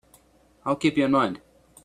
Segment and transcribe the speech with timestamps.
[0.65, 1.41] I'll keep you in mind.